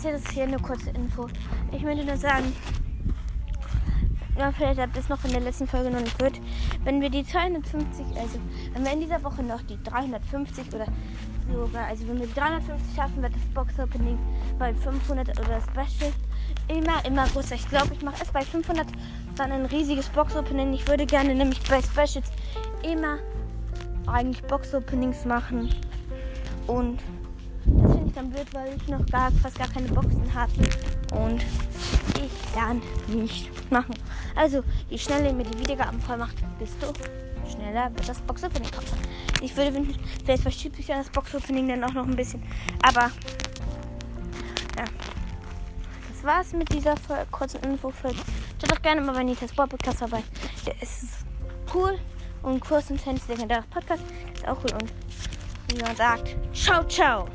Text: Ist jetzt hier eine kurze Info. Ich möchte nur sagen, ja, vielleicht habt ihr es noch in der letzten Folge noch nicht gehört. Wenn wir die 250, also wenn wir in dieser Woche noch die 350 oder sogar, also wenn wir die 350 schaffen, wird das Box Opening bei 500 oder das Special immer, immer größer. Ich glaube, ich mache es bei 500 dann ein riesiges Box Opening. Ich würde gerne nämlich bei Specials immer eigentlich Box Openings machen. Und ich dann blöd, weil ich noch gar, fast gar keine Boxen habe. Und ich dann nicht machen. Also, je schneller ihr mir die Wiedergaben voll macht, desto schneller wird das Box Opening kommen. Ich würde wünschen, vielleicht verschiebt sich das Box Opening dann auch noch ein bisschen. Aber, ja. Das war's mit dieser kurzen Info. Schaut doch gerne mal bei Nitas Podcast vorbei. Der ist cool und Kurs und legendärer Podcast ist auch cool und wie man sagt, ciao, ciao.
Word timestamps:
Ist 0.00 0.06
jetzt 0.06 0.30
hier 0.30 0.44
eine 0.44 0.58
kurze 0.58 0.88
Info. 0.88 1.28
Ich 1.72 1.82
möchte 1.82 2.06
nur 2.06 2.16
sagen, 2.16 2.56
ja, 4.38 4.50
vielleicht 4.50 4.80
habt 4.80 4.96
ihr 4.96 5.02
es 5.02 5.10
noch 5.10 5.22
in 5.26 5.32
der 5.32 5.42
letzten 5.42 5.66
Folge 5.66 5.90
noch 5.90 6.00
nicht 6.00 6.18
gehört. 6.18 6.40
Wenn 6.84 7.02
wir 7.02 7.10
die 7.10 7.22
250, 7.22 8.06
also 8.16 8.38
wenn 8.72 8.82
wir 8.82 8.92
in 8.92 9.00
dieser 9.00 9.22
Woche 9.22 9.42
noch 9.42 9.60
die 9.60 9.76
350 9.82 10.72
oder 10.72 10.86
sogar, 11.52 11.84
also 11.84 12.08
wenn 12.08 12.18
wir 12.18 12.28
die 12.28 12.32
350 12.32 12.96
schaffen, 12.96 13.20
wird 13.20 13.34
das 13.34 13.44
Box 13.52 13.78
Opening 13.78 14.18
bei 14.58 14.72
500 14.72 15.38
oder 15.38 15.60
das 15.60 15.64
Special 15.64 16.12
immer, 16.68 17.04
immer 17.04 17.26
größer. 17.26 17.56
Ich 17.56 17.68
glaube, 17.68 17.92
ich 17.92 18.00
mache 18.00 18.22
es 18.22 18.30
bei 18.30 18.40
500 18.40 18.86
dann 19.36 19.52
ein 19.52 19.66
riesiges 19.66 20.08
Box 20.08 20.34
Opening. 20.34 20.72
Ich 20.72 20.88
würde 20.88 21.04
gerne 21.04 21.34
nämlich 21.34 21.60
bei 21.68 21.82
Specials 21.82 22.32
immer 22.82 23.18
eigentlich 24.06 24.42
Box 24.44 24.72
Openings 24.72 25.26
machen. 25.26 25.68
Und 26.66 27.00
ich 28.10 28.14
dann 28.14 28.30
blöd, 28.30 28.46
weil 28.52 28.76
ich 28.76 28.88
noch 28.88 29.04
gar, 29.06 29.30
fast 29.32 29.58
gar 29.58 29.68
keine 29.68 29.88
Boxen 29.88 30.34
habe. 30.34 30.52
Und 31.14 31.42
ich 32.16 32.30
dann 32.54 32.82
nicht 33.08 33.50
machen. 33.70 33.94
Also, 34.34 34.62
je 34.88 34.98
schneller 34.98 35.28
ihr 35.28 35.32
mir 35.32 35.44
die 35.44 35.58
Wiedergaben 35.58 36.00
voll 36.00 36.16
macht, 36.16 36.36
desto 36.60 36.92
schneller 37.50 37.90
wird 37.94 38.08
das 38.08 38.20
Box 38.20 38.44
Opening 38.44 38.70
kommen. 38.70 38.86
Ich 39.40 39.56
würde 39.56 39.74
wünschen, 39.74 39.98
vielleicht 40.24 40.42
verschiebt 40.42 40.76
sich 40.76 40.86
das 40.86 41.08
Box 41.10 41.34
Opening 41.34 41.68
dann 41.68 41.84
auch 41.84 41.92
noch 41.92 42.06
ein 42.06 42.16
bisschen. 42.16 42.42
Aber, 42.82 43.10
ja. 44.76 44.84
Das 46.12 46.24
war's 46.24 46.52
mit 46.52 46.70
dieser 46.72 46.94
kurzen 47.30 47.60
Info. 47.62 47.92
Schaut 48.02 48.70
doch 48.70 48.82
gerne 48.82 49.00
mal 49.00 49.14
bei 49.14 49.24
Nitas 49.24 49.52
Podcast 49.52 49.98
vorbei. 49.98 50.22
Der 50.66 50.80
ist 50.82 51.24
cool 51.74 51.98
und 52.42 52.60
Kurs 52.60 52.90
und 52.90 53.00
legendärer 53.28 53.64
Podcast 53.70 54.02
ist 54.34 54.46
auch 54.46 54.58
cool 54.64 54.72
und 54.72 54.92
wie 55.72 55.82
man 55.82 55.94
sagt, 55.96 56.36
ciao, 56.52 56.84
ciao. 56.84 57.28